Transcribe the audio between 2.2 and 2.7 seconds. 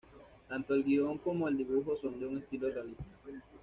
un estilo